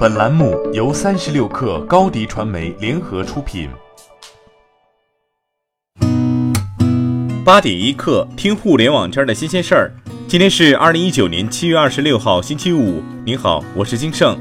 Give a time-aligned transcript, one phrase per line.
[0.00, 3.68] 本栏目由三十六氪高低传媒联合出品。
[7.44, 9.92] 八点一刻，听互联网圈的新鲜事儿。
[10.26, 13.02] 今天是二零一九年七月二十六号，星期五。
[13.26, 14.38] 您好，我是金盛。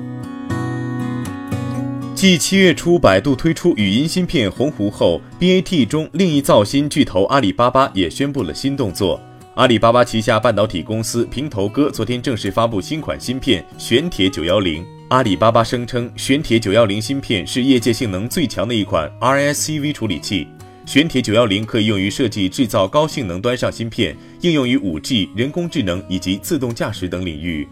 [2.15, 9.19] 继七月初百度推出语音芯片鸿鹄后，BAT 中另一造芯巨头阿里巴巴也宣布了新动作。
[9.55, 14.85] 阿里巴巴旗下半导体公司平头哥昨天正式发布新款芯片玄铁九幺零。
[15.09, 20.47] 阿里巴巴声称，玄铁九幺零芯片是业界性能最强的一款 RSCV 处理器。
[20.85, 27.67] 玄铁九幺零可以用于设计、制造高性能端上芯片，应用于 5G、人工智能以及自动驾驶等领域。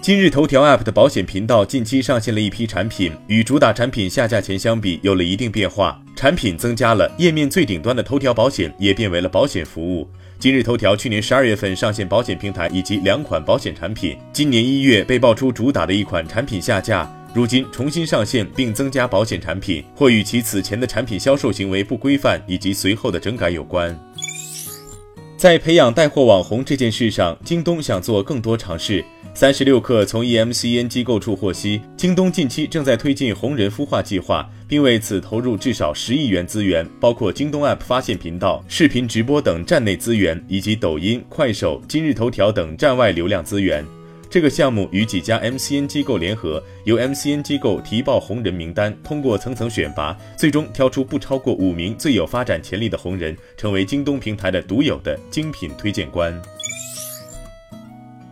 [0.00, 6.03] 今日头条 App 的保险频道近期上线了一批产品，与主打产品下架前相比有了一定变化。
[6.24, 10.08] 产品增加了，页面最顶端的头条保险也变为了保险服务。
[10.38, 23.94] 今日头条去年十二月份上线保险平台以及两款保险产品，今年一月被爆出主打的一款产品下架，如今重新上线并增加保险产品，或与其此前的产品销售行为不规范以及随后的整改有关。
[25.36, 29.04] 在培养带货网红这件事上，京东想做更多尝试。
[29.34, 43.84] 三十六氪从 EMCN 机构处获悉，京东近期正在推进红人孵化计划，并为此投入至少十亿元资源，包括京东 App 发现频道、视频直播等站内资源，以及抖音、快手、今日头条等站外流量资源。
[44.34, 56.36] 这个项目与几家 MCN 机构联合，由 MCN 机构提报红人名单，通过层层选拔，最终挑出不超过五名最有发展潜力的红人，成为京东平台的独有的精品推荐官。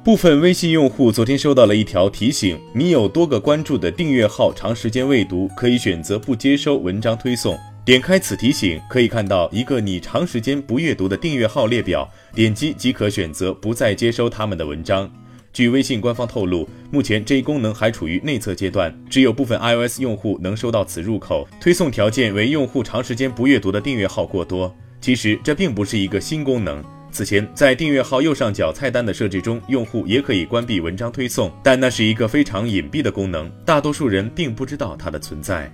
[0.02, 7.56] 部分微信用户昨天收到了一条提醒：你有多个关注的订阅号长时间未读，可以选择不接收文章推送。
[7.84, 15.08] 点开此提醒，可以看到一个你长时间不阅读的订阅号列表，点击即可选择不再接收他们的文章。
[15.52, 21.46] 据微信官方透露，目前这一功能还处于内测阶段，只有部分 iOS 用户能收到此入口。
[21.60, 24.74] 推送条件为用户长时间不阅读的订阅号过多。
[25.00, 26.82] 其实这并不是一个新功能。
[27.10, 35.70] 此前，在订阅号右上角菜单的设置中，用户也可以关闭文章推送，但那是一个非常隐蔽的功能，大多数人并不知道它的存在。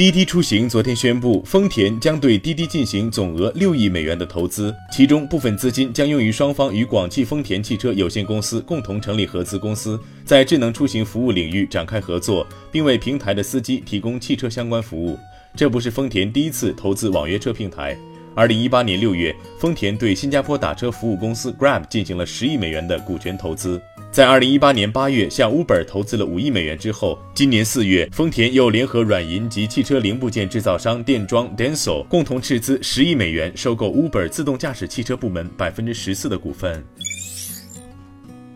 [0.00, 15.18] 滴滴出行昨天宣布，丰田将对滴滴进行总额六亿美元的投资，其中部分资金将用于双方与广汽丰田汽车有限公司共同成立合资公司，在智能出行服务领域展开合作，并为平台的司机提供汽车相关服务。
[15.54, 17.94] 这不是丰田第一次投资网约车平台。
[18.34, 23.78] 二零一八年六月，丰田对新加坡打车服务公司 Grab 进行了十亿美元的股权投资。
[24.12, 36.84] 在二零一八年八月向 Uber 投资了五亿美元之后，今年四月，丰田又联合软银及汽车零部件制造商电装 Denso 共同斥资十亿美元收购 Uber 自动驾驶汽车部门百分之十四的股份。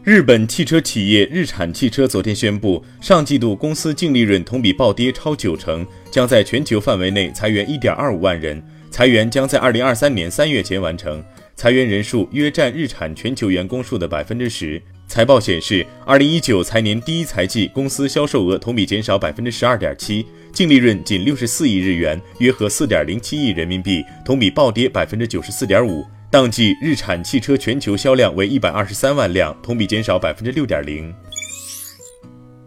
[0.03, 8.61] 日本汽车企业日产汽车昨天宣布，上季度公司净利润同比暴跌超九成，将在全球范围内裁员一点二五万人。
[8.91, 14.83] 裁员将在二零二三年三月前完成，裁员人数约占日产全球员工数的百分之十。
[15.07, 26.05] 财报显示，二零一九财年第一财季公司销售额同比减少百分之十二点七，净利润仅六十四亿日元，约合四点零七亿人民币，同比暴跌百分之九十四点五。
[26.31, 31.15] 当季日产汽车全球销量为一百二十三万辆，同比减少百分之六点零。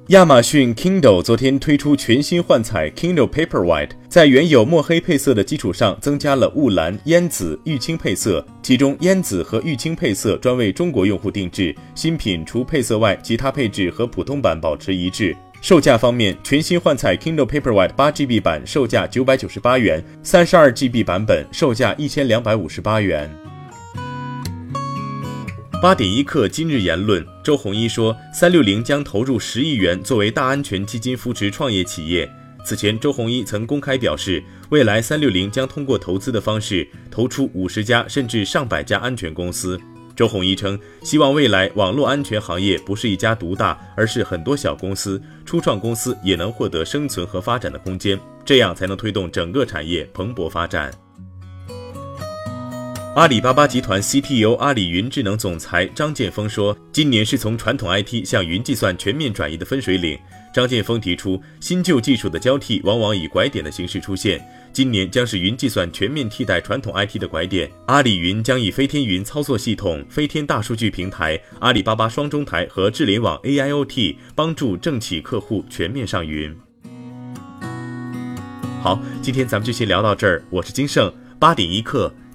[0.08, 11.76] 亚马逊 Kindle 昨天推出全新幻彩 Kindle Paperwhite，在原有墨黑配色的基础上，增加了雾蓝、烟紫、玉青配色，其中烟紫和玉青配色专为中国用户定制。
[11.94, 15.36] 新品除配色外，其他配置和普通版保持一致。
[15.60, 23.30] 售价方面，全新幻彩 Kindle Paperwhite 八 GB 版售价九百九十八元，三十二 GB 版本售价一千两百五十八元。
[25.80, 32.28] 八点一刻，今日言论：周鸿祎说，三六零将投入十亿元作为大安全基金扶持创业企业。
[32.66, 39.80] 此前，周鸿祎曾公开表示，未来三六零将通过投资的方式投出五十家甚至上百家安全公司。
[40.16, 50.92] 周鸿祎称，希望未来网络安全行业不是一家独大，而是很多小公司、初创公司也能获得生存和发展的空间，这样才能推动整个产业蓬勃发展。
[53.18, 60.16] 阿里巴巴集团 CTO、阿里云智能总裁张建峰说：“今年是从传统 IT 向云计算全面转移的分水岭。”
[60.54, 64.40] 张建峰提出，新旧技术的交替往往以拐点的形式出现，
[64.72, 67.68] 今年将是云计算全面替代传统 IT 的拐点。
[67.88, 76.56] 阿里云将以飞天云操作系统、飞天大数据平台、阿里巴巴双中台和智联网 AIoT，帮助政企客户全面上云。
[78.80, 80.44] 好，今天咱们就先聊到这儿。
[80.52, 82.14] 我是金盛，八点一刻。